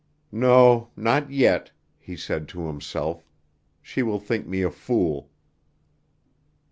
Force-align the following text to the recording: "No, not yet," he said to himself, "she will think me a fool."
"No, 0.31 0.89
not 0.95 1.29
yet," 1.31 1.71
he 1.99 2.15
said 2.15 2.47
to 2.47 2.65
himself, 2.65 3.23
"she 3.83 4.01
will 4.01 4.17
think 4.19 4.47
me 4.47 4.63
a 4.63 4.71
fool." 4.71 5.29